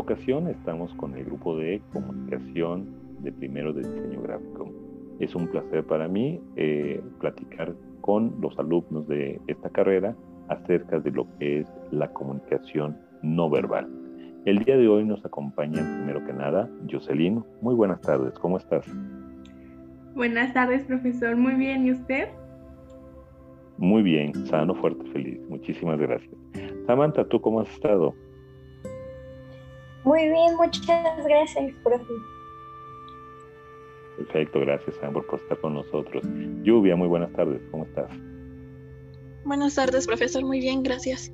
esta 0.00 0.14
ocasión 0.14 0.48
estamos 0.48 0.94
con 0.94 1.14
el 1.14 1.26
grupo 1.26 1.58
de 1.58 1.82
comunicación 1.92 2.88
de 3.18 3.32
primero 3.32 3.74
de 3.74 3.82
diseño 3.82 4.22
gráfico. 4.22 4.72
Es 5.18 5.34
un 5.34 5.46
placer 5.48 5.84
para 5.84 6.08
mí 6.08 6.40
eh, 6.56 7.02
platicar 7.18 7.74
con 8.00 8.34
los 8.40 8.58
alumnos 8.58 9.06
de 9.08 9.38
esta 9.46 9.68
carrera 9.68 10.16
acerca 10.48 11.00
de 11.00 11.10
lo 11.10 11.26
que 11.38 11.60
es 11.60 11.66
la 11.90 12.10
comunicación 12.14 12.96
no 13.22 13.50
verbal. 13.50 13.88
El 14.46 14.60
día 14.60 14.78
de 14.78 14.88
hoy 14.88 15.04
nos 15.04 15.22
acompaña 15.22 15.82
primero 15.82 16.24
que 16.24 16.32
nada 16.32 16.70
Jocelyn. 16.90 17.44
Muy 17.60 17.74
buenas 17.74 18.00
tardes, 18.00 18.32
¿cómo 18.38 18.56
estás? 18.56 18.86
Buenas 20.14 20.54
tardes, 20.54 20.84
profesor. 20.84 21.36
Muy 21.36 21.56
bien, 21.56 21.86
¿y 21.86 21.90
usted? 21.92 22.30
Muy 23.76 24.02
bien, 24.02 24.34
sano, 24.46 24.74
fuerte, 24.76 25.04
feliz. 25.10 25.40
Muchísimas 25.50 25.98
gracias. 25.98 26.34
Samantha, 26.86 27.24
¿tú 27.26 27.38
cómo 27.42 27.60
has 27.60 27.70
estado? 27.70 28.14
Muy 30.04 30.28
bien, 30.28 30.56
muchas 30.56 31.24
gracias, 31.24 31.72
profe. 31.82 32.12
Perfecto, 34.16 34.60
gracias, 34.60 35.02
Amber, 35.02 35.24
por 35.24 35.40
estar 35.40 35.58
con 35.60 35.74
nosotros. 35.74 36.22
Lluvia, 36.62 36.96
muy 36.96 37.08
buenas 37.08 37.32
tardes, 37.32 37.62
¿cómo 37.70 37.84
estás? 37.84 38.10
Buenas 39.44 39.74
tardes, 39.74 40.06
profesor, 40.06 40.44
muy 40.44 40.60
bien, 40.60 40.82
gracias. 40.82 41.32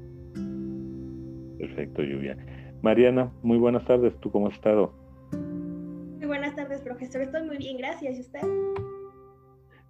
Perfecto, 1.58 2.02
Lluvia. 2.02 2.36
Mariana, 2.82 3.32
muy 3.42 3.58
buenas 3.58 3.84
tardes, 3.84 4.16
¿tú 4.20 4.30
cómo 4.30 4.48
has 4.48 4.54
estado? 4.54 4.92
Muy 5.32 6.26
buenas 6.26 6.54
tardes, 6.54 6.80
profesor, 6.80 7.22
estoy 7.22 7.42
muy 7.42 7.56
bien, 7.56 7.78
gracias, 7.78 8.16
¿y 8.16 8.20
usted? 8.20 8.40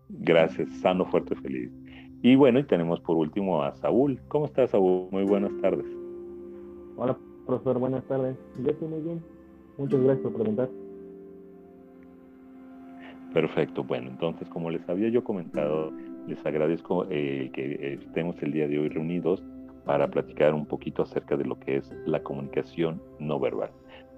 Gracias, 0.08 0.68
sano, 0.80 1.04
fuerte, 1.06 1.34
feliz. 1.36 1.70
Y 2.22 2.34
bueno, 2.34 2.58
y 2.58 2.64
tenemos 2.64 3.00
por 3.00 3.16
último 3.16 3.62
a 3.62 3.74
Saúl. 3.76 4.20
¿Cómo 4.28 4.46
estás, 4.46 4.70
Saúl? 4.70 5.08
Muy 5.10 5.24
buenas 5.24 5.52
tardes. 5.60 5.86
Profesor, 7.46 7.78
buenas 7.78 8.04
tardes. 8.04 8.36
Yo 8.58 8.88
muy 8.88 9.00
bien. 9.00 9.22
Muchas 9.78 10.00
gracias 10.00 10.22
por 10.24 10.34
preguntar. 10.34 10.68
Perfecto. 13.32 13.84
Bueno, 13.84 14.10
entonces, 14.10 14.48
como 14.48 14.70
les 14.70 14.86
había 14.88 15.08
yo 15.10 15.22
comentado, 15.22 15.92
les 16.26 16.44
agradezco 16.44 17.06
eh, 17.08 17.50
que 17.52 17.94
estemos 17.94 18.42
el 18.42 18.52
día 18.52 18.66
de 18.66 18.78
hoy 18.78 18.88
reunidos 18.88 19.44
para 19.84 20.08
platicar 20.08 20.54
un 20.54 20.66
poquito 20.66 21.02
acerca 21.02 21.36
de 21.36 21.44
lo 21.44 21.58
que 21.60 21.76
es 21.76 21.92
la 22.06 22.20
comunicación 22.22 23.00
no 23.20 23.38
verbal. 23.38 23.70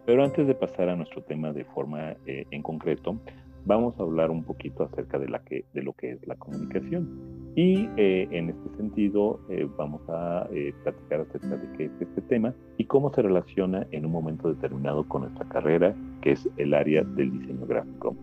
Pero 0.06 0.24
antes 0.24 0.46
de 0.46 0.54
pasar 0.54 0.88
a 0.88 0.96
nuestro 0.96 1.22
tema 1.22 1.52
de 1.52 1.64
forma 1.64 2.12
eh, 2.24 2.46
en 2.50 2.62
concreto, 2.62 3.20
vamos 3.66 3.94
a 4.00 4.04
hablar 4.04 4.30
un 4.30 4.42
poquito 4.42 4.84
acerca 4.84 5.18
de, 5.18 5.28
la 5.28 5.40
que, 5.40 5.66
de 5.74 5.82
lo 5.82 5.92
que 5.92 6.12
es 6.12 6.26
la 6.26 6.36
comunicación. 6.36 7.37
Y 7.58 7.90
eh, 7.96 8.28
en 8.30 8.50
este 8.50 8.76
sentido 8.76 9.40
eh, 9.48 9.68
vamos 9.76 10.00
a 10.08 10.46
eh, 10.52 10.72
platicar 10.84 11.22
acerca 11.22 11.56
de 11.56 11.76
qué 11.76 11.84
es 11.86 11.92
este 12.00 12.20
tema 12.20 12.54
y 12.76 12.84
cómo 12.84 13.12
se 13.12 13.20
relaciona 13.20 13.84
en 13.90 14.06
un 14.06 14.12
momento 14.12 14.48
determinado 14.48 15.02
con 15.08 15.22
nuestra 15.22 15.44
carrera, 15.48 15.92
que 16.22 16.30
es 16.30 16.48
el 16.56 16.72
área 16.72 17.02
del 17.02 17.32
diseño 17.32 17.66
gráfico. 17.66 18.14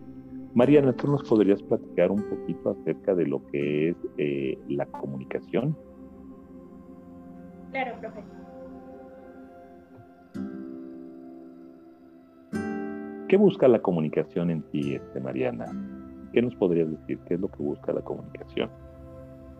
Mariana, 0.54 0.94
¿tú 0.94 1.08
nos 1.08 1.22
podrías 1.28 1.62
platicar 1.64 2.12
un 2.12 2.22
poquito 2.22 2.70
acerca 2.70 3.14
de 3.14 3.26
lo 3.26 3.46
que 3.48 3.90
es 3.90 3.96
la 4.68 4.86
comunicación? 4.86 5.76
Claro, 7.72 8.00
profe. 8.00 8.22
¿Qué 13.28 13.36
busca 13.36 13.68
la 13.68 13.82
comunicación 13.82 14.48
en 14.48 14.62
ti, 14.70 14.94
este, 14.94 15.20
Mariana? 15.20 15.66
¿Qué 16.32 16.40
nos 16.40 16.54
podrías 16.54 16.90
decir? 16.90 17.18
¿Qué 17.28 17.34
es 17.34 17.40
lo 17.40 17.48
que 17.48 17.62
busca 17.62 17.92
la 17.92 18.00
comunicación? 18.00 18.70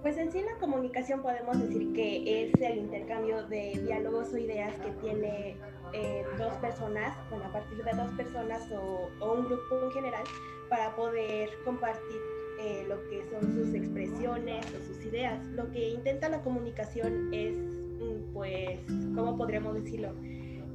Pues 0.06 0.18
en 0.18 0.30
sí 0.30 0.40
la 0.40 0.56
comunicación 0.60 1.20
podemos 1.20 1.58
decir 1.58 1.92
que 1.92 2.44
es 2.44 2.60
el 2.60 2.78
intercambio 2.78 3.44
de 3.48 3.72
diálogos 3.84 4.32
o 4.32 4.38
ideas 4.38 4.72
que 4.78 4.92
tiene 5.00 5.56
eh, 5.92 6.24
dos 6.38 6.54
personas, 6.58 7.18
bueno, 7.28 7.46
a 7.46 7.52
partir 7.52 7.82
de 7.82 7.90
dos 7.90 8.12
personas 8.12 8.70
o, 8.70 9.10
un 9.32 9.46
grupo 9.46 9.82
en 9.82 9.90
general, 9.90 10.22
para 10.68 10.94
poder 10.94 11.50
compartir 11.64 12.20
eh, 12.60 12.84
lo 12.86 13.02
que 13.08 13.28
son 13.32 13.52
sus 13.52 13.74
expresiones 13.74 14.64
o 14.76 14.84
sus 14.84 15.04
ideas. 15.06 15.44
Lo 15.46 15.68
que 15.72 15.88
intenta 15.88 16.28
la 16.28 16.40
comunicación 16.40 17.34
es, 17.34 17.56
mm, 17.56 18.32
pues, 18.32 18.78
¿cómo 19.12 19.36
podríamos 19.36 19.74
decirlo? 19.74 20.12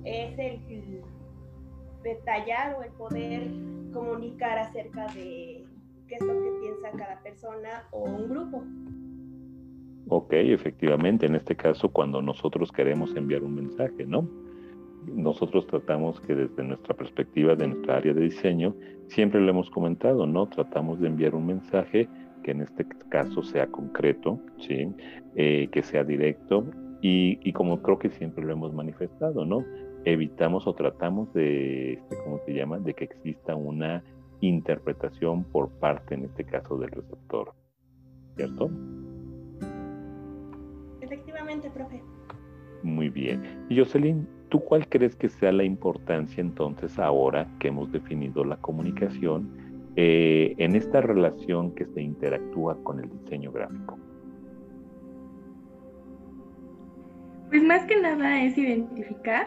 Es 0.03 0.37
el 0.37 1.01
detallar 2.03 2.75
o 2.75 2.83
el 2.83 2.91
poder 2.91 3.49
comunicar 3.93 4.59
acerca 4.59 5.05
de 5.13 5.63
qué 6.09 6.15
es 6.15 6.21
lo 6.21 6.33
que 6.33 6.51
piensa 6.59 6.91
cada 6.97 7.23
persona 7.23 7.87
o 7.91 8.03
un 8.03 8.27
grupo. 8.27 8.65
Ok, 10.13 10.33
efectivamente, 10.33 11.25
en 11.25 11.35
este 11.35 11.55
caso 11.55 11.87
cuando 11.87 12.21
nosotros 12.21 12.69
queremos 12.73 13.15
enviar 13.15 13.43
un 13.43 13.55
mensaje, 13.55 14.05
¿no? 14.05 14.27
Nosotros 15.05 15.65
tratamos 15.67 16.19
que 16.19 16.35
desde 16.35 16.65
nuestra 16.65 16.93
perspectiva 16.93 17.55
de 17.55 17.69
nuestra 17.69 17.95
área 17.95 18.13
de 18.13 18.23
diseño, 18.23 18.75
siempre 19.07 19.39
lo 19.39 19.49
hemos 19.49 19.69
comentado, 19.69 20.27
¿no? 20.27 20.47
Tratamos 20.47 20.99
de 20.99 21.07
enviar 21.07 21.33
un 21.33 21.45
mensaje 21.45 22.09
que 22.43 22.51
en 22.51 22.59
este 22.59 22.85
caso 23.07 23.41
sea 23.41 23.67
concreto, 23.67 24.37
¿sí? 24.57 24.93
Eh, 25.37 25.69
que 25.71 25.81
sea 25.81 26.03
directo 26.03 26.65
y, 27.01 27.39
y, 27.41 27.53
como 27.53 27.81
creo 27.81 27.97
que 27.97 28.09
siempre 28.09 28.43
lo 28.43 28.51
hemos 28.51 28.73
manifestado, 28.73 29.45
¿no? 29.45 29.63
Evitamos 30.03 30.67
o 30.67 30.73
tratamos 30.73 31.33
de, 31.33 31.93
este, 31.93 32.17
¿cómo 32.25 32.37
se 32.45 32.53
llama? 32.53 32.79
De 32.79 32.93
que 32.93 33.05
exista 33.05 33.55
una 33.55 34.03
interpretación 34.41 35.45
por 35.45 35.69
parte, 35.69 36.15
en 36.15 36.25
este 36.25 36.43
caso, 36.43 36.77
del 36.77 36.91
receptor, 36.91 37.53
¿cierto? 38.35 38.69
Profe. 41.59 42.01
Muy 42.83 43.09
bien. 43.09 43.65
Y 43.69 43.77
Jocelyn, 43.77 44.27
¿tú 44.49 44.59
cuál 44.59 44.87
crees 44.87 45.15
que 45.15 45.29
sea 45.29 45.51
la 45.51 45.63
importancia 45.63 46.41
entonces 46.41 46.97
ahora 46.97 47.47
que 47.59 47.67
hemos 47.67 47.91
definido 47.91 48.43
la 48.43 48.57
comunicación 48.57 49.49
eh, 49.95 50.55
en 50.57 50.75
esta 50.75 51.01
relación 51.01 51.75
que 51.75 51.85
se 51.85 52.01
interactúa 52.01 52.81
con 52.83 52.99
el 52.99 53.09
diseño 53.09 53.51
gráfico? 53.51 53.99
Pues 57.49 57.63
más 57.63 57.85
que 57.85 57.99
nada 57.99 58.43
es 58.43 58.57
identificar 58.57 59.45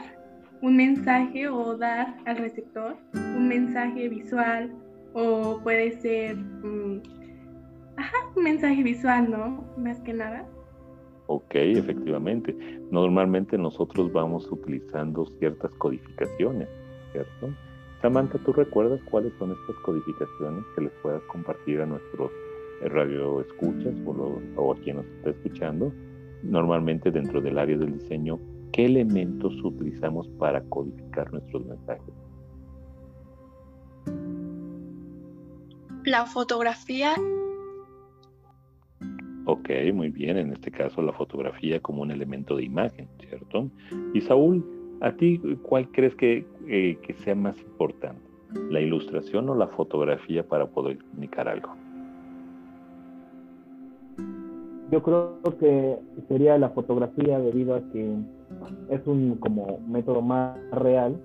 un 0.61 0.77
mensaje 0.77 1.49
o 1.49 1.77
dar 1.77 2.17
al 2.27 2.37
receptor 2.37 2.97
un 3.15 3.49
mensaje 3.49 4.09
visual 4.09 4.75
o 5.15 5.61
puede 5.63 5.93
ser 6.01 6.37
mm, 6.37 7.03
un 8.37 8.43
mensaje 8.43 8.83
visual, 8.83 9.31
¿no? 9.31 9.65
Más 9.79 10.01
que 10.01 10.13
nada. 10.13 10.47
Ok, 11.27 11.55
efectivamente. 11.55 12.55
Normalmente 12.91 13.57
nosotros 13.57 14.13
vamos 14.13 14.51
utilizando 14.51 15.27
ciertas 15.39 15.71
codificaciones, 15.77 16.69
¿cierto? 17.13 17.51
Samantha, 18.03 18.39
¿tú 18.45 18.53
recuerdas 18.53 19.01
cuáles 19.11 19.33
son 19.39 19.53
estas 19.53 19.77
codificaciones 19.83 20.65
que 20.75 20.83
les 20.83 20.93
puedas 21.03 21.23
compartir 21.23 21.81
a 21.81 21.87
nuestros 21.87 22.31
eh, 22.83 22.89
radioescuchas 22.89 23.95
o, 24.05 24.41
o 24.57 24.73
a 24.73 24.77
quien 24.77 24.97
nos 24.97 25.07
está 25.07 25.31
escuchando? 25.31 25.91
Normalmente 26.43 27.11
dentro 27.11 27.41
del 27.41 27.59
área 27.59 27.79
del 27.79 27.99
diseño, 27.99 28.39
¿qué 28.73 28.85
elementos 28.85 29.55
utilizamos 29.65 30.29
para 30.39 30.63
codificar 30.65 31.33
nuestros 31.33 31.65
mensajes? 31.65 32.15
La 36.05 36.27
fotografía 36.27 37.15
Ok, 39.47 39.69
muy 39.93 40.11
bien. 40.11 40.39
En 40.39 40.53
este 40.53 40.71
caso, 40.71 41.03
la 41.03 41.13
fotografía 41.13 41.81
como 41.81 42.03
un 42.03 42.11
elemento 42.11 42.57
de 42.57 42.65
imagen, 42.65 43.09
¿cierto? 43.29 43.69
Y 44.15 44.21
Saúl, 44.23 44.65
¿a 45.01 45.13
ti 45.13 45.39
cuál 45.63 45.89
crees 45.91 46.15
que, 46.15 46.47
eh, 46.67 46.99
que 47.03 47.13
sea 47.15 47.35
más 47.35 47.59
importante? 47.61 48.23
¿La 48.71 48.81
ilustración 48.81 49.49
o 49.51 49.55
la 49.55 49.67
fotografía 49.69 50.47
para 50.47 50.67
poder 50.67 50.99
comunicar 50.99 51.49
algo? 51.49 51.75
Yo 54.91 55.03
creo 55.03 55.41
que 55.59 55.99
sería 56.29 56.57
la 56.57 56.71
fotografía 56.71 57.39
debido 57.39 57.75
a 57.75 57.81
que 57.91 58.17
es 58.91 59.07
un 59.07 59.37
como 59.37 59.81
método 59.89 60.23
más 60.23 60.59
real 60.71 61.21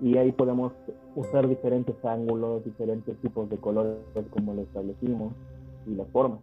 y 0.00 0.16
ahí 0.16 0.32
podemos 0.32 0.72
usar 1.16 1.48
diferentes 1.48 1.96
ángulos, 2.04 2.64
diferentes 2.64 3.16
tipos 3.18 3.50
de 3.50 3.58
colores 3.58 3.98
como 4.30 4.54
lo 4.54 4.62
establecimos 4.62 5.32
y 5.86 5.94
la 5.94 6.04
forma. 6.06 6.38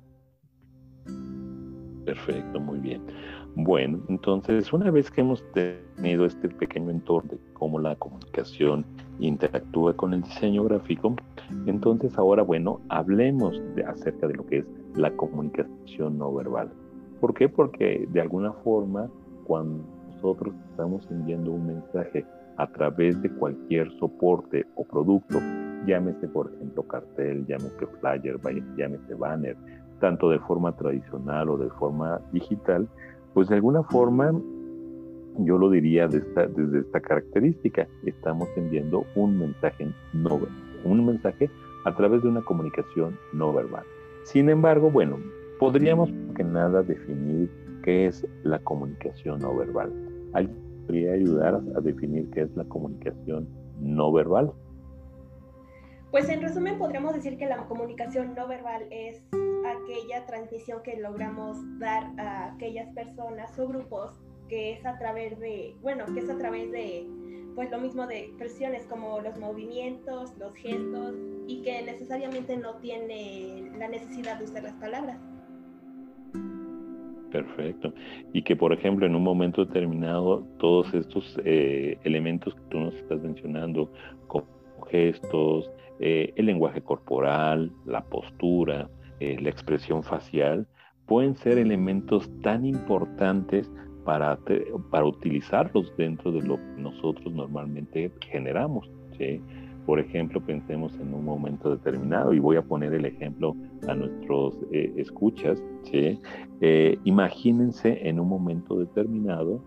Perfecto, 2.08 2.62
muy 2.62 2.80
bien. 2.80 3.02
Bueno, 3.56 4.00
entonces 4.08 4.72
una 4.72 4.90
vez 4.90 5.12
que 5.12 5.20
hemos 5.20 5.44
tenido 5.52 6.24
este 6.24 6.48
pequeño 6.48 6.90
entorno 6.90 7.32
de 7.32 7.40
cómo 7.52 7.80
la 7.80 7.98
comunicación 7.98 8.86
interactúa 9.20 9.94
con 9.94 10.14
el 10.14 10.22
diseño 10.22 10.64
gráfico, 10.64 11.18
entonces 11.66 12.18
ahora, 12.18 12.44
bueno, 12.44 12.80
hablemos 12.88 13.62
de, 13.76 13.84
acerca 13.84 14.26
de 14.26 14.36
lo 14.36 14.46
que 14.46 14.60
es 14.60 14.66
la 14.96 15.12
comunicación 15.18 16.18
no 16.18 16.34
verbal. 16.34 16.72
¿Por 17.20 17.34
qué? 17.34 17.50
Porque 17.50 18.08
de 18.10 18.22
alguna 18.22 18.54
forma, 18.54 19.10
cuando 19.44 19.84
nosotros 20.08 20.56
estamos 20.70 21.06
enviando 21.12 21.52
un 21.52 21.68
mensaje 21.68 22.26
a 22.56 22.68
través 22.68 23.22
de 23.22 23.30
cualquier 23.32 23.92
soporte 24.00 24.66
o 24.76 24.86
producto, 24.86 25.42
llámese 25.88 26.28
por 26.28 26.52
ejemplo 26.54 26.84
cartel, 26.84 27.46
llámese 27.48 27.88
flyer, 28.00 28.40
llámese 28.78 29.16
banner, 29.16 29.58
tanto 30.00 30.30
de 30.30 30.40
forma 30.40 30.76
tradicional 30.76 31.50
o 31.50 31.58
de 31.58 31.70
forma 31.72 32.22
digital, 32.32 32.88
pues 33.34 33.48
de 33.48 33.56
alguna 33.56 33.82
forma 33.84 34.32
yo 35.40 35.58
lo 35.58 35.70
diría 35.70 36.08
desde 36.08 36.80
esta 36.80 37.00
característica. 37.00 37.88
Estamos 38.06 38.50
enviando 38.56 39.06
un 39.16 39.40
mensaje 39.40 39.88
no 40.14 40.40
un 40.84 41.06
mensaje 41.06 41.50
a 41.86 41.96
través 41.96 42.22
de 42.22 42.30
una 42.30 42.42
comunicación 42.42 43.18
no 43.34 43.54
verbal. 43.54 43.84
Sin 44.24 44.50
embargo, 44.50 44.90
bueno, 44.92 45.18
podríamos 45.60 46.10
que 46.36 46.44
nada 46.44 46.84
definir 46.84 47.50
qué 47.84 48.08
es 48.08 48.26
la 48.44 48.60
comunicación 48.60 49.40
no 49.40 49.56
verbal. 49.56 49.92
¿Alguien 50.34 50.58
podría 50.86 51.14
ayudar 51.14 51.62
a 51.76 51.82
definir 51.82 52.30
qué 52.32 52.42
es 52.42 52.56
la 52.56 52.64
comunicación 52.66 53.48
no 53.80 54.12
verbal? 54.12 54.52
Pues 56.12 56.30
en 56.30 56.42
resumen 56.42 56.78
podríamos 56.78 57.14
decir 57.14 57.38
que 57.38 57.46
la 57.48 57.66
comunicación 57.66 58.34
no 58.34 58.48
verbal 58.48 58.88
es 58.92 59.24
aquella 59.66 60.26
transmisión 60.26 60.82
que 60.82 60.98
logramos 60.98 61.58
dar 61.80 62.12
a 62.18 62.54
aquellas 62.54 62.88
personas 62.94 63.58
o 63.60 63.68
grupos 63.68 64.18
que 64.48 64.72
es 64.74 64.86
a 64.86 64.98
través 64.98 65.38
de, 65.40 65.76
bueno, 65.82 66.06
que 66.14 66.22
es 66.22 66.30
a 66.30 66.38
través 66.38 66.72
de, 66.72 67.06
pues 67.56 67.70
lo 67.70 67.80
mismo 67.80 68.08
de 68.08 68.20
expresiones 68.20 68.86
como 68.86 69.20
los 69.20 69.38
movimientos, 69.38 70.38
los 70.38 70.56
gestos 70.56 71.16
y 71.48 71.62
que 71.62 71.82
necesariamente 71.84 72.56
no 72.56 72.76
tiene 72.76 73.70
la 73.78 73.90
necesidad 73.90 74.38
de 74.38 74.46
usar 74.46 74.64
las 74.64 74.76
palabras. 74.76 75.20
Perfecto. 77.32 77.94
Y 78.32 78.42
que, 78.44 78.56
por 78.56 78.72
ejemplo, 78.72 79.06
en 79.06 79.14
un 79.14 79.24
momento 79.24 79.66
determinado, 79.66 80.48
todos 80.60 80.94
estos 80.94 81.38
eh, 81.44 81.98
elementos 82.06 82.56
que 82.56 82.62
tú 82.70 82.80
nos 82.80 82.96
estás 82.96 83.22
mencionando, 83.22 83.92
como 84.28 84.57
gestos, 84.86 85.70
eh, 86.00 86.34
el 86.36 86.46
lenguaje 86.46 86.82
corporal, 86.82 87.72
la 87.86 88.04
postura, 88.04 88.90
eh, 89.20 89.38
la 89.42 89.50
expresión 89.50 90.04
facial, 90.04 90.68
pueden 91.08 91.36
ser 91.36 91.58
elementos 91.58 92.30
tan 92.42 92.66
importantes 92.66 93.72
para, 94.04 94.38
para 94.92 95.06
utilizarlos 95.06 95.92
dentro 95.98 96.32
de 96.32 96.42
lo 96.42 96.58
que 96.58 96.82
nosotros 96.82 97.34
normalmente 97.34 98.12
generamos. 98.30 98.90
Por 99.88 100.00
ejemplo, 100.00 100.40
pensemos 100.42 100.94
en 101.00 101.14
un 101.14 101.26
momento 101.26 101.72
determinado, 101.72 102.34
y 102.34 102.40
voy 102.40 102.58
a 102.58 102.62
poner 102.62 102.94
el 102.94 103.06
ejemplo 103.06 103.56
a 103.88 103.96
nuestros 103.96 104.56
eh, 104.72 104.94
escuchas. 104.98 105.64
imagínense 107.06 108.08
en 108.08 108.20
un 108.20 108.28
momento 108.28 108.78
determinado 108.78 109.64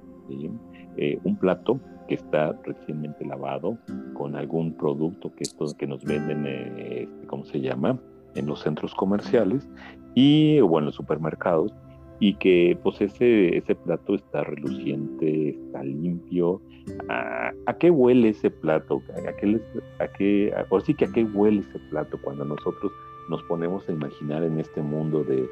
un 1.25 1.37
plato 1.37 1.81
que 2.11 2.17
está 2.17 2.59
recientemente 2.65 3.25
lavado 3.25 3.79
con 4.15 4.35
algún 4.35 4.77
producto 4.77 5.31
que, 5.33 5.45
estos, 5.45 5.75
que 5.75 5.87
nos 5.87 6.03
venden, 6.03 6.45
eh, 6.45 7.03
este, 7.05 7.27
¿cómo 7.29 7.45
se 7.45 7.61
llama? 7.61 8.01
En 8.35 8.47
los 8.47 8.63
centros 8.63 8.93
comerciales 8.97 9.69
y, 10.17 10.59
o 10.59 10.79
en 10.81 10.87
los 10.87 10.97
supermercados, 10.97 11.73
y 12.19 12.35
que 12.35 12.77
pues 12.83 13.01
ese, 13.01 13.57
ese 13.57 13.77
plato 13.77 14.17
está 14.17 14.43
reluciente, 14.43 15.51
está 15.51 15.85
limpio. 15.85 16.61
¿A, 17.09 17.53
qué 17.79 17.93
huele 17.93 18.31
ese 18.31 18.51
plato? 18.51 19.01
¿A 19.17 19.33
qué, 19.37 19.61
a 20.01 20.09
qué, 20.09 20.53
o 20.69 20.81
sí 20.81 20.95
que 20.95 21.05
a 21.05 21.13
qué 21.13 21.23
huele 21.23 21.61
ese 21.61 21.79
plato 21.91 22.19
cuando 22.25 22.45
nosotros 22.45 22.91
nos 23.29 23.41
ponemos 23.45 23.89
a 23.89 23.93
imaginar 23.93 24.43
en 24.43 24.59
este 24.59 24.83
mundo 24.83 25.23
de, 25.23 25.49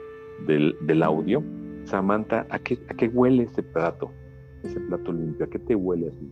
del, 0.49 0.77
del 0.81 1.05
audio? 1.05 1.41
Samantha, 1.85 2.49
¿a 2.51 2.59
qué, 2.59 2.81
¿a 2.91 2.95
qué 2.95 3.07
huele 3.07 3.45
ese 3.45 3.63
plato? 3.63 4.11
Ese 4.69 4.81
plato 4.81 5.13
limpio? 5.13 5.47
¿A 5.47 5.49
qué 5.49 5.59
te 5.59 5.75
huele 5.75 6.09
así? 6.09 6.31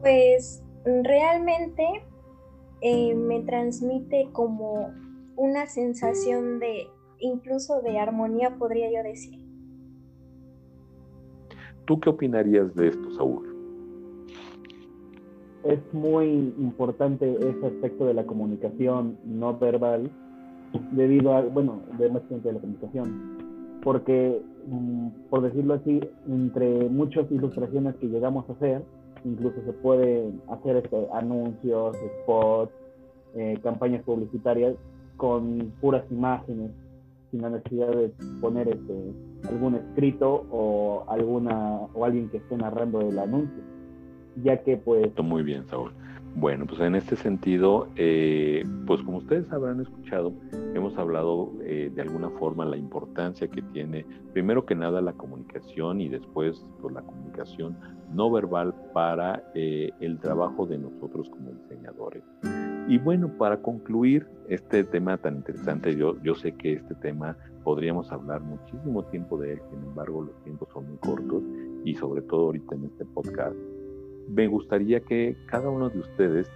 Pues 0.00 0.62
realmente 0.84 1.84
eh, 2.80 3.14
me 3.14 3.40
transmite 3.40 4.28
como 4.32 4.92
una 5.36 5.66
sensación 5.66 6.58
de, 6.58 6.86
incluso 7.18 7.80
de 7.82 7.98
armonía, 7.98 8.56
podría 8.56 8.90
yo 8.90 9.02
decir. 9.02 9.44
¿Tú 11.86 12.00
qué 12.00 12.10
opinarías 12.10 12.74
de 12.74 12.88
esto, 12.88 13.10
Saúl? 13.12 13.50
Es 15.64 15.80
muy 15.92 16.54
importante 16.58 17.30
ese 17.34 17.66
aspecto 17.66 18.04
de 18.06 18.14
la 18.14 18.24
comunicación 18.26 19.18
no 19.24 19.58
verbal 19.58 20.10
debido 20.92 21.34
a, 21.34 21.42
bueno, 21.42 21.80
de 21.98 22.10
más 22.10 22.22
de 22.28 22.52
la 22.52 22.60
comunicación, 22.60 23.78
porque, 23.82 24.42
por 25.30 25.42
decirlo 25.42 25.74
así, 25.74 26.00
entre 26.28 26.88
muchas 26.88 27.30
ilustraciones 27.30 27.94
que 27.96 28.06
llegamos 28.06 28.48
a 28.48 28.52
hacer, 28.54 28.82
incluso 29.24 29.56
se 29.64 29.72
pueden 29.72 30.40
hacer 30.48 30.76
este, 30.76 31.08
anuncios, 31.12 31.96
spots, 32.22 32.72
eh, 33.34 33.58
campañas 33.62 34.02
publicitarias 34.04 34.74
con 35.16 35.72
puras 35.80 36.04
imágenes, 36.10 36.70
sin 37.30 37.42
la 37.42 37.50
necesidad 37.50 37.88
de 37.88 38.12
poner 38.40 38.68
este, 38.68 39.12
algún 39.48 39.74
escrito 39.74 40.46
o, 40.50 41.04
alguna, 41.08 41.80
o 41.94 42.04
alguien 42.04 42.28
que 42.28 42.38
esté 42.38 42.56
narrando 42.56 43.00
el 43.00 43.18
anuncio, 43.18 43.62
ya 44.42 44.62
que 44.62 44.76
pues... 44.76 45.10
Muy 45.22 45.42
bien, 45.42 45.66
Saúl. 45.66 45.92
Bueno, 46.36 46.66
pues 46.66 46.80
en 46.80 46.96
este 46.96 47.14
sentido, 47.14 47.88
eh, 47.94 48.64
pues 48.86 49.00
como 49.02 49.18
ustedes 49.18 49.50
habrán 49.52 49.80
escuchado, 49.80 50.32
hemos 50.74 50.98
hablado 50.98 51.52
eh, 51.62 51.92
de 51.94 52.02
alguna 52.02 52.28
forma 52.28 52.64
la 52.64 52.76
importancia 52.76 53.46
que 53.46 53.62
tiene, 53.62 54.04
primero 54.32 54.66
que 54.66 54.74
nada, 54.74 55.00
la 55.00 55.12
comunicación 55.12 56.00
y 56.00 56.08
después 56.08 56.66
pues, 56.80 56.92
la 56.92 57.02
comunicación 57.02 57.78
no 58.12 58.32
verbal 58.32 58.74
para 58.92 59.44
eh, 59.54 59.92
el 60.00 60.18
trabajo 60.18 60.66
de 60.66 60.78
nosotros 60.78 61.30
como 61.30 61.52
diseñadores. 61.52 62.24
Y 62.88 62.98
bueno, 62.98 63.28
para 63.38 63.62
concluir 63.62 64.26
este 64.48 64.82
tema 64.82 65.16
tan 65.16 65.36
interesante, 65.36 65.96
yo, 65.96 66.20
yo 66.22 66.34
sé 66.34 66.52
que 66.52 66.74
este 66.74 66.96
tema 66.96 67.36
podríamos 67.62 68.10
hablar 68.10 68.42
muchísimo 68.42 69.04
tiempo 69.04 69.38
de 69.38 69.52
él, 69.52 69.60
sin 69.70 69.84
embargo 69.84 70.22
los 70.22 70.42
tiempos 70.42 70.68
son 70.72 70.88
muy 70.88 70.98
cortos 70.98 71.44
y 71.84 71.94
sobre 71.94 72.22
todo 72.22 72.46
ahorita 72.46 72.74
en 72.74 72.84
este 72.86 73.04
podcast 73.06 73.56
me 74.28 74.46
gustaría 74.46 75.00
que 75.00 75.36
cada 75.46 75.68
uno 75.68 75.90
de 75.90 76.00
ustedes 76.00 76.50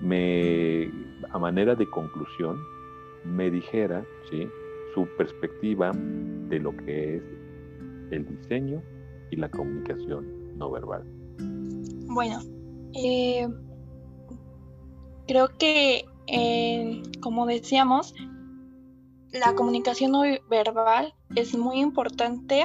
me, 0.00 0.90
a 1.30 1.38
manera 1.38 1.74
de 1.74 1.88
conclusión, 1.88 2.58
me 3.24 3.50
dijera 3.50 4.04
¿sí? 4.30 4.48
su 4.94 5.06
perspectiva 5.16 5.92
de 5.94 6.58
lo 6.58 6.76
que 6.76 7.16
es 7.16 7.22
el 8.10 8.26
diseño 8.26 8.82
y 9.30 9.36
la 9.36 9.50
comunicación 9.50 10.58
no 10.58 10.70
verbal. 10.70 11.04
Bueno, 12.06 12.40
eh, 12.94 13.48
creo 15.26 15.48
que, 15.58 16.04
eh, 16.26 17.02
como 17.20 17.46
decíamos, 17.46 18.14
la 19.32 19.54
comunicación 19.54 20.12
no 20.12 20.22
verbal 20.48 21.12
es 21.34 21.56
muy 21.56 21.80
importante 21.80 22.64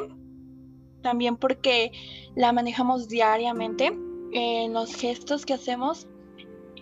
también 1.01 1.37
porque 1.37 1.91
la 2.35 2.51
manejamos 2.51 3.07
diariamente 3.07 3.97
en 4.31 4.73
los 4.73 4.95
gestos 4.95 5.45
que 5.45 5.53
hacemos, 5.53 6.07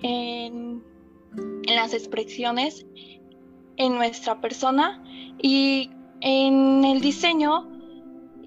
en, 0.01 0.83
las 1.67 1.93
expresiones, 1.93 2.85
en 3.75 3.95
nuestra 3.95 4.41
persona 4.41 5.03
y 5.39 5.91
en 6.21 6.83
el 6.83 7.01
diseño 7.01 7.69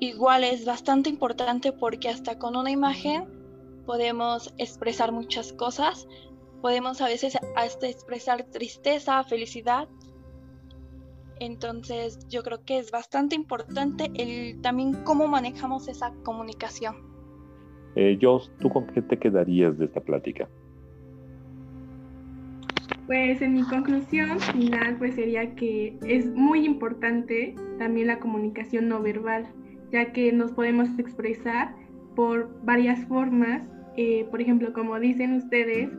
igual 0.01 0.43
es 0.43 0.65
bastante 0.65 1.11
importante 1.11 1.73
porque 1.73 2.09
hasta 2.09 2.39
con 2.39 2.57
una 2.57 2.71
imagen 2.71 3.29
podemos 3.87 4.53
expresar 4.59 5.13
muchas 5.13 5.53
cosas, 5.53 6.09
podemos 6.63 7.01
a 7.01 7.07
veces 7.07 7.39
hasta 7.57 7.87
expresar 7.89 8.45
tristeza, 8.45 9.23
felicidad. 9.25 9.89
Entonces 11.39 12.19
yo 12.29 12.43
creo 12.43 12.65
que 12.65 12.79
es 12.79 12.91
bastante 12.91 13.35
importante 13.35 14.11
el 14.15 14.61
también 14.61 15.05
cómo 15.05 15.27
manejamos 15.27 15.89
esa 15.89 16.13
comunicación. 16.25 17.10
Eh, 17.97 18.19
Jos, 18.21 18.53
¿tú 18.61 18.69
con 18.69 18.87
qué 18.87 19.03
te 19.03 19.19
quedarías 19.19 19.79
de 19.79 19.87
esta 19.87 20.01
plática? 20.01 20.49
Pues 23.07 23.43
en 23.43 23.55
mi 23.55 23.65
conclusión 23.65 24.39
final 24.39 24.97
pues 24.99 25.17
sería 25.17 25.55
que 25.57 25.97
es 26.07 26.27
muy 26.27 26.65
importante 26.65 27.57
también 27.79 28.07
la 28.07 28.21
comunicación 28.21 28.89
no 28.89 29.03
verbal, 29.03 29.49
ya 29.91 30.13
que 30.13 30.33
nos 30.33 30.53
podemos 30.53 30.89
expresar 30.97 31.75
por 32.15 32.51
varias 32.65 33.05
formas, 33.07 33.67
eh, 33.97 34.27
por 34.31 34.41
ejemplo, 34.41 34.73
como 34.73 34.99
dicen 35.01 35.33
ustedes, 35.35 35.91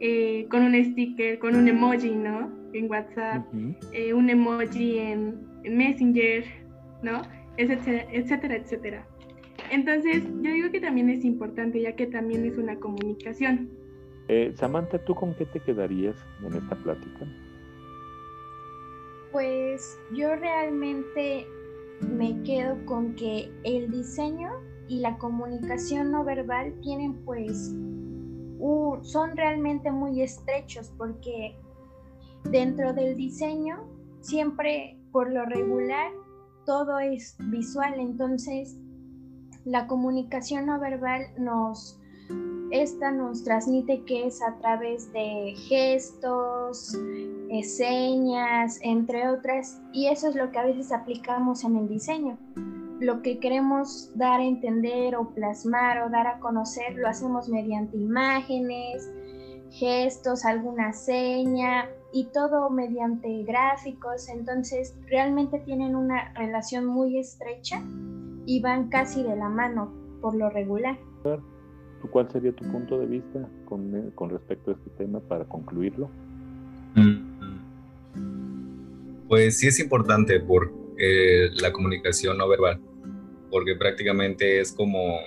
eh, 0.00 0.46
con 0.50 0.62
un 0.62 0.74
sticker, 0.84 1.38
con 1.38 1.56
un 1.56 1.68
emoji, 1.68 2.14
¿no? 2.14 2.50
En 2.72 2.88
WhatsApp, 2.90 3.44
eh, 3.92 4.14
un 4.14 4.30
emoji 4.30 4.98
en, 4.98 5.40
en, 5.64 5.76
Messenger, 5.76 6.44
¿no? 7.02 7.22
Etcétera, 7.56 8.06
etcétera, 8.12 8.56
etcétera. 8.56 9.06
Entonces, 9.70 10.24
yo 10.42 10.50
digo 10.50 10.70
que 10.70 10.80
también 10.80 11.08
es 11.10 11.24
importante, 11.24 11.80
ya 11.80 11.94
que 11.94 12.06
también 12.06 12.44
es 12.44 12.58
una 12.58 12.78
comunicación. 12.78 13.70
Eh, 14.28 14.52
Samantha, 14.56 14.98
¿tú 15.04 15.14
con 15.14 15.34
qué 15.34 15.46
te 15.46 15.60
quedarías 15.60 16.16
en 16.44 16.54
esta 16.54 16.76
plática? 16.76 17.26
Pues 19.32 19.98
yo 20.12 20.34
realmente 20.36 21.46
me 22.00 22.42
quedo 22.42 22.84
con 22.86 23.14
que 23.14 23.50
el 23.64 23.90
diseño 23.90 24.50
y 24.88 24.98
la 24.98 25.18
comunicación 25.18 26.10
no 26.10 26.24
verbal 26.24 26.74
tienen 26.80 27.14
pues 27.24 27.74
son 29.02 29.36
realmente 29.36 29.90
muy 29.90 30.20
estrechos 30.22 30.92
porque 30.98 31.56
dentro 32.50 32.92
del 32.92 33.16
diseño 33.16 33.84
siempre 34.20 34.98
por 35.12 35.32
lo 35.32 35.44
regular 35.46 36.10
todo 36.66 36.98
es 36.98 37.36
visual 37.50 37.94
entonces 37.98 38.76
la 39.64 39.86
comunicación 39.86 40.66
no 40.66 40.80
verbal 40.80 41.26
nos 41.38 42.00
esta 42.70 43.10
nos 43.10 43.42
transmite 43.42 44.04
que 44.04 44.28
es 44.28 44.40
a 44.42 44.56
través 44.58 45.12
de 45.12 45.54
gestos, 45.68 46.96
eh, 47.50 47.64
señas, 47.64 48.78
entre 48.82 49.28
otras, 49.28 49.80
y 49.92 50.06
eso 50.06 50.28
es 50.28 50.36
lo 50.36 50.52
que 50.52 50.58
a 50.60 50.64
veces 50.64 50.92
aplicamos 50.92 51.64
en 51.64 51.76
el 51.76 51.88
diseño. 51.88 52.38
Lo 53.00 53.22
que 53.22 53.40
queremos 53.40 54.12
dar 54.14 54.40
a 54.40 54.44
entender 54.44 55.16
o 55.16 55.30
plasmar 55.30 56.02
o 56.02 56.10
dar 56.10 56.28
a 56.28 56.38
conocer 56.38 56.94
lo 56.94 57.08
hacemos 57.08 57.48
mediante 57.48 57.96
imágenes, 57.96 59.10
gestos, 59.70 60.44
alguna 60.44 60.92
seña 60.92 61.88
y 62.12 62.26
todo 62.26 62.70
mediante 62.70 63.42
gráficos. 63.42 64.28
Entonces 64.28 64.94
realmente 65.08 65.58
tienen 65.60 65.96
una 65.96 66.32
relación 66.34 66.86
muy 66.86 67.18
estrecha 67.18 67.82
y 68.50 68.58
van 68.58 68.88
casi 68.88 69.22
de 69.22 69.36
la 69.36 69.48
mano 69.48 69.94
por 70.20 70.34
lo 70.34 70.50
regular. 70.50 70.98
¿Cuál 72.10 72.32
sería 72.32 72.50
tu 72.50 72.64
punto 72.72 72.98
de 72.98 73.06
vista 73.06 73.48
con, 73.64 73.94
eh, 73.94 74.10
con 74.16 74.28
respecto 74.28 74.72
a 74.72 74.74
este 74.74 74.90
tema 74.98 75.20
para 75.20 75.44
concluirlo? 75.44 76.10
Mm. 76.96 77.30
Pues 79.28 79.56
sí 79.58 79.68
es 79.68 79.78
importante 79.78 80.40
por 80.40 80.72
la 81.62 81.72
comunicación 81.72 82.38
no 82.38 82.48
verbal, 82.48 82.80
porque 83.52 83.76
prácticamente 83.76 84.58
es 84.58 84.72
como 84.72 85.20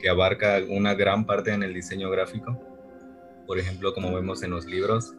que 0.00 0.08
abarca 0.08 0.58
una 0.68 0.94
gran 0.94 1.26
parte 1.26 1.52
en 1.52 1.62
el 1.62 1.72
diseño 1.72 2.10
gráfico. 2.10 2.58
Por 3.46 3.60
ejemplo, 3.60 3.94
como 3.94 4.12
vemos 4.12 4.42
en 4.42 4.50
los 4.50 4.66
libros, 4.66 5.14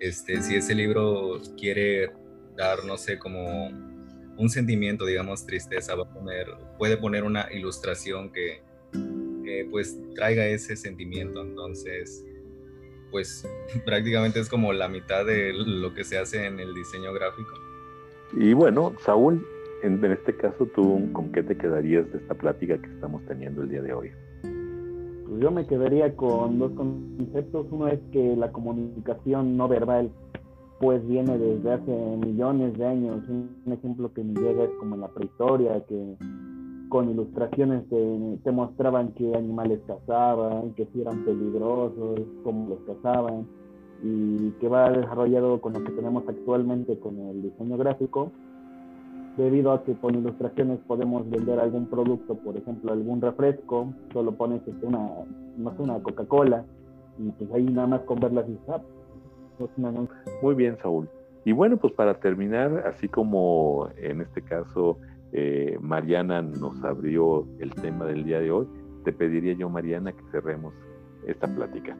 este, 0.00 0.40
si 0.40 0.56
ese 0.56 0.74
libro 0.74 1.38
quiere 1.58 2.10
dar, 2.56 2.86
no 2.86 2.96
sé, 2.96 3.18
como 3.18 3.68
un 4.38 4.48
sentimiento, 4.48 5.04
digamos, 5.04 5.44
tristeza, 5.44 5.94
va 5.94 6.04
a 6.04 6.14
poner, 6.14 6.46
puede 6.78 6.96
poner 6.96 7.24
una 7.24 7.52
ilustración 7.52 8.32
que 8.32 8.62
pues 9.70 9.98
traiga 10.14 10.46
ese 10.46 10.76
sentimiento. 10.76 11.42
Entonces, 11.42 12.24
pues 13.10 13.48
prácticamente 13.84 14.40
es 14.40 14.48
como 14.48 14.72
la 14.72 14.88
mitad 14.88 15.24
de 15.24 15.52
lo 15.52 15.94
que 15.94 16.04
se 16.04 16.18
hace 16.18 16.46
en 16.46 16.60
el 16.60 16.74
diseño 16.74 17.12
gráfico. 17.12 17.52
Y 18.36 18.52
bueno, 18.52 18.92
Saúl, 19.04 19.46
en, 19.82 20.04
este 20.04 20.36
caso, 20.36 20.66
¿tú 20.74 21.08
con 21.12 21.32
qué 21.32 21.42
te 21.42 21.56
quedarías 21.56 22.10
de 22.12 22.18
esta 22.18 22.34
plática 22.34 22.78
que 22.78 22.88
estamos 22.88 23.24
teniendo 23.26 23.62
el 23.62 23.70
día 23.70 23.82
de 23.82 23.92
hoy? 23.92 24.10
Pues 24.42 25.40
yo 25.40 25.50
me 25.50 25.66
quedaría 25.66 26.14
con 26.14 26.58
dos 26.58 26.72
conceptos. 26.72 27.66
Uno 27.70 27.88
es 27.88 28.00
que 28.12 28.36
la 28.36 28.52
comunicación 28.52 29.56
no 29.56 29.68
verbal 29.68 30.10
pues 30.80 31.06
viene 31.06 31.36
desde 31.38 31.72
hace 31.72 32.16
millones 32.24 32.76
de 32.78 32.86
años. 32.86 33.22
Un 33.28 33.72
ejemplo 33.72 34.12
que 34.12 34.22
me 34.22 34.40
llega 34.40 34.64
es 34.64 34.70
como 34.78 34.94
en 34.94 35.00
la 35.00 35.08
prehistoria, 35.08 35.84
que 35.86 36.16
con 36.88 37.10
ilustraciones 37.10 37.84
que 37.90 38.38
te 38.42 38.52
mostraban 38.52 39.12
qué 39.12 39.34
animales 39.34 39.80
cazaban, 39.86 40.72
que 40.74 40.86
si 40.92 41.00
eran 41.00 41.24
peligrosos, 41.24 42.20
cómo 42.44 42.68
los 42.68 42.78
cazaban, 42.96 43.46
y 44.02 44.50
que 44.60 44.68
va 44.68 44.90
desarrollado 44.90 45.60
con 45.60 45.72
lo 45.74 45.84
que 45.84 45.92
tenemos 45.92 46.24
actualmente 46.28 46.98
con 46.98 47.18
el 47.18 47.42
diseño 47.42 47.76
gráfico, 47.76 48.30
debido 49.36 49.72
a 49.72 49.84
que 49.84 49.94
con 49.94 50.14
ilustraciones 50.14 50.78
podemos 50.86 51.28
vender 51.28 51.60
algún 51.60 51.86
producto, 51.86 52.34
por 52.36 52.56
ejemplo, 52.56 52.92
algún 52.92 53.20
refresco, 53.20 53.92
solo 54.12 54.32
pones 54.32 54.66
este, 54.66 54.86
una, 54.86 55.10
no 55.56 55.76
sé, 55.76 55.82
una 55.82 56.00
Coca-Cola, 56.00 56.64
y 57.18 57.30
pues 57.30 57.50
ahí 57.52 57.64
nada 57.64 57.86
más 57.88 58.00
con 58.02 58.20
verlas 58.20 58.46
y 58.48 58.56
ah, 58.68 58.80
pues, 59.58 59.70
Muy 60.42 60.54
bien, 60.54 60.76
Saúl. 60.78 61.08
Y 61.44 61.52
bueno, 61.52 61.76
pues 61.76 61.92
para 61.92 62.18
terminar, 62.20 62.84
así 62.86 63.08
como 63.08 63.88
en 63.96 64.20
este 64.20 64.42
caso 64.42 64.98
eh, 65.32 65.78
Mariana 65.80 66.42
nos 66.42 66.82
abrió 66.84 67.46
el 67.58 67.74
tema 67.74 68.06
del 68.06 68.24
día 68.24 68.40
de 68.40 68.50
hoy, 68.50 68.66
te 69.04 69.12
pediría 69.12 69.54
yo, 69.54 69.68
Mariana, 69.68 70.12
que 70.12 70.22
cerremos 70.30 70.74
esta 71.26 71.46
plática. 71.46 71.96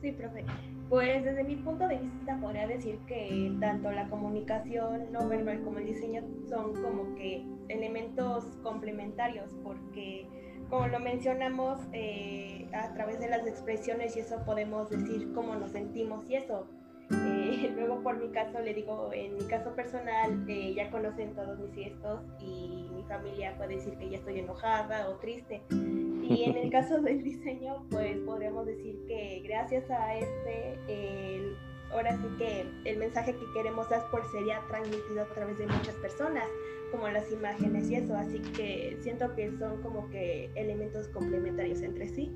Sí, 0.00 0.12
profe. 0.12 0.44
Pues 0.88 1.24
desde 1.24 1.44
mi 1.44 1.56
punto 1.56 1.86
de 1.88 1.98
vista 1.98 2.36
podría 2.40 2.66
decir 2.66 2.98
que 3.06 3.56
tanto 3.60 3.90
la 3.92 4.08
comunicación 4.10 5.10
no 5.12 5.28
verbal 5.28 5.62
como 5.62 5.78
el 5.78 5.86
diseño 5.86 6.22
son 6.48 6.74
como 6.74 7.14
que 7.14 7.46
elementos 7.68 8.44
complementarios 8.62 9.54
porque 9.62 10.26
como 10.72 10.88
lo 10.88 11.00
mencionamos 11.00 11.80
eh, 11.92 12.66
a 12.72 12.94
través 12.94 13.20
de 13.20 13.28
las 13.28 13.46
expresiones 13.46 14.16
y 14.16 14.20
eso 14.20 14.42
podemos 14.46 14.88
decir 14.88 15.30
cómo 15.34 15.54
nos 15.54 15.72
sentimos 15.72 16.24
y 16.30 16.36
eso 16.36 16.66
eh, 17.10 17.70
luego 17.76 18.02
por 18.02 18.16
mi 18.16 18.30
caso 18.30 18.58
le 18.58 18.72
digo, 18.72 19.10
en 19.12 19.34
mi 19.34 19.44
caso 19.44 19.74
personal, 19.74 20.46
eh, 20.48 20.72
ya 20.72 20.90
conocen 20.90 21.34
todos 21.34 21.58
mis 21.58 21.74
gestos 21.74 22.22
y 22.40 22.88
mi 22.90 23.02
familia 23.02 23.54
puede 23.58 23.76
decir 23.76 23.98
que 23.98 24.08
ya 24.08 24.16
estoy 24.16 24.38
enojada 24.38 25.10
o 25.10 25.16
triste. 25.16 25.60
Y 25.70 26.44
en 26.46 26.56
el 26.56 26.70
caso 26.72 27.02
del 27.02 27.22
diseño, 27.22 27.84
pues 27.90 28.16
podríamos 28.20 28.64
decir 28.64 28.98
que 29.06 29.42
gracias 29.44 29.90
a 29.90 30.16
este, 30.16 30.78
el, 30.88 31.54
ahora 31.92 32.16
sí 32.16 32.28
que 32.38 32.64
el 32.88 32.96
mensaje 32.96 33.34
que 33.34 33.44
queremos 33.52 33.90
dar 33.90 34.10
por 34.10 34.24
sería 34.32 34.62
transmitido 34.68 35.20
a 35.20 35.34
través 35.34 35.58
de 35.58 35.66
muchas 35.66 35.96
personas, 35.96 36.48
como 36.92 37.08
las 37.08 37.32
imágenes 37.32 37.90
y 37.90 37.96
eso. 37.96 38.14
Así 38.14 38.38
que 38.56 38.96
siento 39.00 39.34
que 39.34 39.50
son 39.58 39.82
como 39.82 40.08
que 40.10 40.50
elementos 40.54 41.08
complementarios 41.08 41.82
entre 41.82 42.08
sí. 42.08 42.30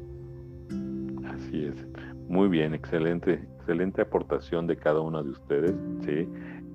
Así 1.25 1.67
es. 1.67 1.87
Muy 2.29 2.49
bien, 2.49 2.75
excelente, 2.75 3.35
excelente 3.59 4.03
aportación 4.03 4.67
de 4.67 4.77
cada 4.77 5.01
uno 5.01 5.23
de 5.23 5.31
ustedes, 5.31 5.75
¿sí? 6.05 6.29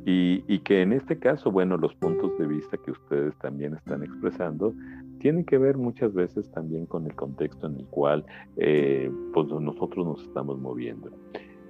Y, 0.06 0.60
que 0.60 0.82
en 0.82 0.94
este 0.94 1.20
caso, 1.20 1.52
bueno, 1.52 1.78
los 1.78 1.94
puntos 1.96 2.38
de 2.40 2.48
vista 2.48 2.78
que 2.78 2.92
ustedes 2.92 3.36
también 3.38 3.76
están 3.76 4.04
expresando 4.04 4.74
tienen 5.20 5.46
que 5.46 5.60
ver 5.60 5.78
muchas 5.78 6.14
veces 6.14 6.50
también 6.52 6.88
con 6.88 7.06
el 7.06 7.14
contexto 7.16 7.68
en 7.68 7.76
el 7.76 7.86
cual 7.88 8.26
eh, 8.58 9.12
pues 9.34 9.48
nosotros 9.48 10.06
nos 10.06 10.24
estamos 10.24 10.60
moviendo. 10.60 11.12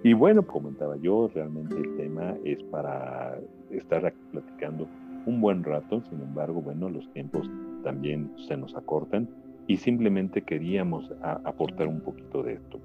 Y 0.04 0.14
bueno, 0.14 0.48
comentaba 0.48 0.96
yo, 0.98 1.30
realmente 1.34 1.76
el 1.78 1.96
tema 1.98 2.36
es 2.46 2.64
para 2.64 3.38
estar 3.70 4.14
platicando 4.32 4.88
un 5.26 5.42
buen 5.42 5.64
rato, 5.64 6.02
sin 6.10 6.22
embargo, 6.22 6.62
bueno, 6.62 6.90
los 6.90 7.12
tiempos 7.14 7.50
también 7.84 8.32
se 8.48 8.58
nos 8.58 8.76
acortan 8.76 9.30
y 9.68 9.78
simplemente 9.78 10.42
queríamos 10.42 11.12
aportar 11.22 11.88
un 11.88 12.02
poquito 12.02 12.44
de 12.44 12.54
esto. 12.54 12.80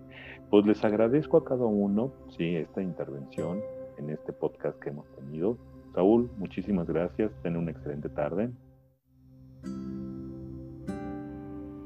Pues 0.50 0.66
les 0.66 0.84
agradezco 0.84 1.38
a 1.38 1.44
cada 1.44 1.64
uno, 1.64 2.12
sí, 2.36 2.56
esta 2.56 2.82
intervención 2.82 3.60
en 3.98 4.10
este 4.10 4.32
podcast 4.32 4.78
que 4.78 4.90
hemos 4.90 5.06
tenido. 5.16 5.58
Saúl, 5.94 6.30
muchísimas 6.38 6.86
gracias. 6.86 7.32
Ten 7.42 7.56
una 7.56 7.70
excelente 7.70 8.08
tarde. 8.08 8.50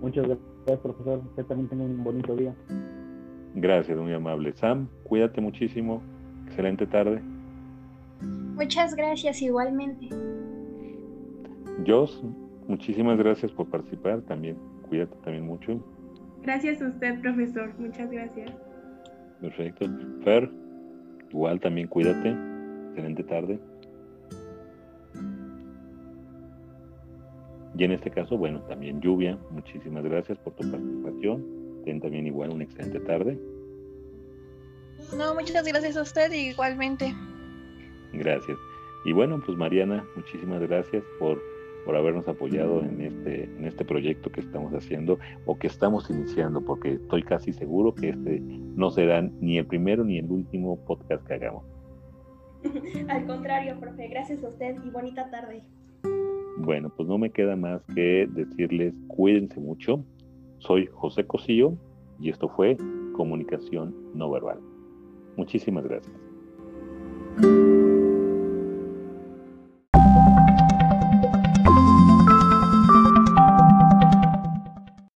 Muchas 0.00 0.26
gracias, 0.26 0.78
profesor. 0.83 1.23
Usted 1.26 1.45
también 1.45 1.69
tenga 1.69 1.85
un 1.85 2.02
bonito 2.02 2.35
día. 2.35 2.54
Gracias, 3.54 3.97
muy 3.99 4.12
amable. 4.12 4.52
Sam, 4.54 4.88
cuídate 5.04 5.40
muchísimo. 5.40 6.02
Excelente 6.47 6.87
tarde. 6.87 7.23
Muchas 8.21 8.95
gracias, 8.95 9.40
igualmente. 9.42 10.09
Jos, 11.87 12.22
muchísimas 12.66 13.18
gracias 13.18 13.52
por 13.52 13.68
participar 13.68 14.20
también. 14.22 14.56
Cuídate 14.88 15.14
también 15.25 15.46
mucho. 15.46 15.82
Gracias 16.42 16.80
a 16.82 16.88
usted, 16.88 17.20
profesor. 17.20 17.72
Muchas 17.78 18.10
gracias. 18.10 18.50
Perfecto. 19.40 19.87
Fer, 20.25 20.50
igual 21.30 21.60
también 21.60 21.87
cuídate. 21.88 22.34
Excelente 22.88 23.22
tarde. 23.25 23.58
Y 27.76 27.84
en 27.84 27.92
este 27.92 28.10
caso, 28.10 28.37
bueno, 28.37 28.60
también 28.62 29.00
Lluvia, 29.00 29.38
muchísimas 29.50 30.04
gracias 30.04 30.37
por 30.38 30.54
tu 30.54 30.70
participación. 30.70 31.44
Ten 31.84 32.00
también 32.00 32.26
igual 32.26 32.50
una 32.50 32.64
excelente 32.64 33.00
tarde. 33.00 33.38
No, 35.16 35.34
muchas 35.34 35.64
gracias 35.64 35.96
a 35.96 36.02
usted 36.02 36.30
igualmente. 36.32 37.14
Gracias. 38.12 38.58
Y 39.04 39.12
bueno, 39.12 39.42
pues 39.44 39.56
Mariana, 39.56 40.04
muchísimas 40.14 40.60
gracias 40.60 41.02
por 41.18 41.40
por 41.84 41.96
habernos 41.96 42.26
apoyado 42.28 42.82
en 42.82 43.00
este, 43.00 43.44
en 43.44 43.64
este 43.64 43.84
proyecto 43.84 44.30
que 44.30 44.40
estamos 44.40 44.72
haciendo 44.72 45.18
o 45.46 45.58
que 45.58 45.66
estamos 45.66 46.08
iniciando, 46.10 46.60
porque 46.60 46.94
estoy 46.94 47.22
casi 47.22 47.52
seguro 47.52 47.94
que 47.94 48.10
este 48.10 48.40
no 48.40 48.90
será 48.90 49.22
ni 49.22 49.58
el 49.58 49.66
primero 49.66 50.04
ni 50.04 50.18
el 50.18 50.30
último 50.30 50.78
podcast 50.84 51.26
que 51.26 51.34
hagamos. 51.34 51.64
Al 53.08 53.26
contrario, 53.26 53.78
profe, 53.80 54.08
gracias 54.08 54.44
a 54.44 54.49
usted 54.49 54.76
y 54.84 54.90
bonita 54.90 55.30
tarde. 55.30 55.62
Bueno, 56.58 56.90
pues 56.94 57.08
no 57.08 57.16
me 57.16 57.30
queda 57.30 57.56
más 57.56 57.82
que 57.94 58.28
decirles 58.30 58.94
cuídense 59.08 59.60
mucho. 59.60 60.04
Soy 60.58 60.87
José 60.92 61.26
Cosillo 61.26 61.72
y 62.20 62.28
esto 62.28 62.49
fue 62.49 62.76
Comunicación 63.14 63.94
No 64.14 64.30
Verbal. 64.30 64.58
Muchísimas 65.37 65.84
gracias. 65.84 66.29